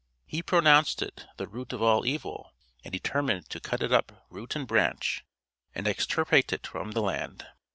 He 0.25 0.41
pronounced 0.41 1.03
it 1.03 1.27
the 1.37 1.45
root 1.47 1.73
of 1.73 1.81
all 1.83 2.07
evil, 2.07 2.55
and 2.83 2.91
determined 2.91 3.51
to 3.51 3.59
cut 3.59 3.83
it 3.83 3.91
up 3.91 4.25
root 4.31 4.55
and 4.55 4.65
branch, 4.65 5.23
and 5.75 5.87
extirpate 5.87 6.51
it 6.51 6.65
from 6.65 6.93
the 6.93 7.01
land. 7.01 7.45